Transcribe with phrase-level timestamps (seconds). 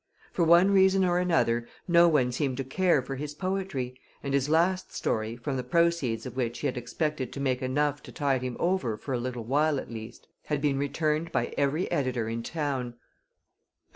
[0.33, 4.49] For one reason or another no one seemed to care for his poetry, and his
[4.49, 8.41] last story, from the proceeds of which he had expected to make enough to tide
[8.41, 12.41] him over for a little while at least, had been returned by every editor in
[12.41, 12.95] town.